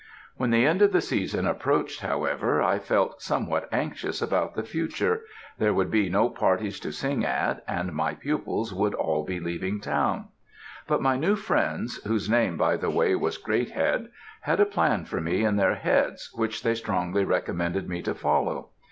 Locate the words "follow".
18.15-18.69